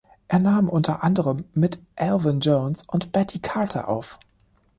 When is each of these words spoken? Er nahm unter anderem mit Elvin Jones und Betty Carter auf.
Er 0.27 0.39
nahm 0.39 0.67
unter 0.67 1.03
anderem 1.03 1.45
mit 1.53 1.79
Elvin 1.95 2.39
Jones 2.39 2.81
und 2.87 3.11
Betty 3.11 3.37
Carter 3.37 3.87
auf. 3.87 4.17